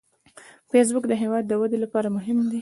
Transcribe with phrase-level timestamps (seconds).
[0.71, 2.59] فېسبوک د هیواد د ودې لپاره مهم دی